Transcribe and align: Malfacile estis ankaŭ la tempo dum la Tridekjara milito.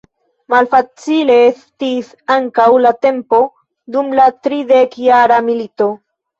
Malfacile 0.53 1.35
estis 1.49 2.09
ankaŭ 2.37 2.67
la 2.87 2.95
tempo 3.09 3.43
dum 3.99 4.13
la 4.23 4.29
Tridekjara 4.43 5.41
milito. 5.53 5.95